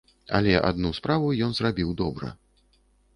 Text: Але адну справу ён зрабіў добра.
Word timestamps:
Але 0.37 0.53
адну 0.69 0.91
справу 0.99 1.27
ён 1.47 1.53
зрабіў 1.57 1.91
добра. 2.01 2.31